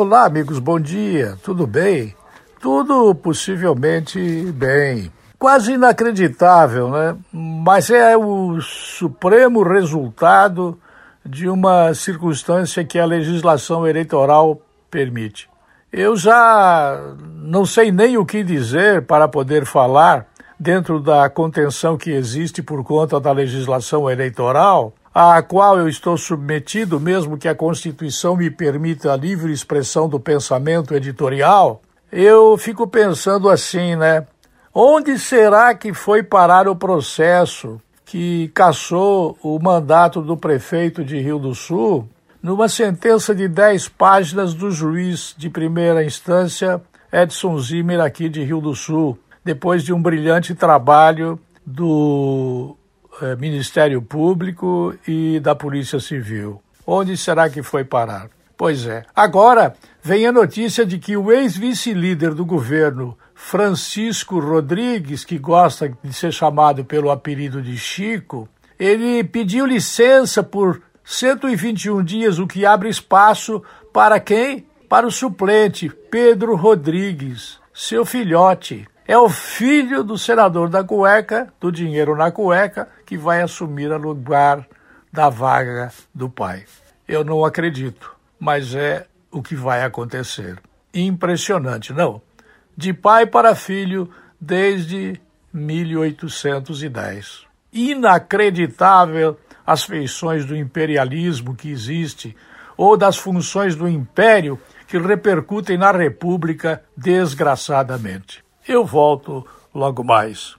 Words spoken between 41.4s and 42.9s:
Sul numa